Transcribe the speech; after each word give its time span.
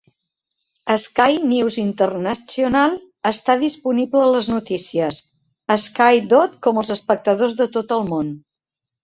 Sky 1.01 1.33
News 1.49 1.75
International 1.81 2.95
està 3.31 3.57
disponible 3.65 4.23
a 4.23 4.31
les 4.37 4.49
notícies. 4.55 5.21
Sky 5.85 6.25
dot 6.33 6.57
com 6.69 6.83
als 6.85 6.95
espectadors 6.99 7.57
de 7.63 7.71
tot 7.79 7.97
el 8.01 8.11
món. 8.11 8.35